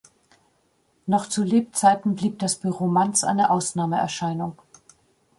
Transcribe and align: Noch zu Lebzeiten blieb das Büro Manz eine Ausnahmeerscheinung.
Noch 1.05 1.29
zu 1.29 1.43
Lebzeiten 1.43 2.15
blieb 2.15 2.39
das 2.39 2.55
Büro 2.55 2.87
Manz 2.87 3.23
eine 3.23 3.51
Ausnahmeerscheinung. 3.51 4.59